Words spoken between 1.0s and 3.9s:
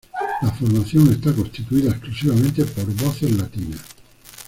está constituida exclusivamente por voces latinas.